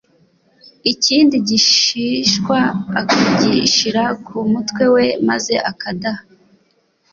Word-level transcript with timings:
ikindi 0.91 1.35
gishishwa 1.49 2.57
akagishyira 2.99 4.03
ku 4.25 4.37
mutwe 4.51 4.83
we, 4.95 5.05
maze 5.27 5.53
akadaha,i 5.71 6.27